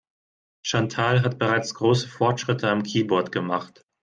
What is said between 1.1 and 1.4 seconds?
hat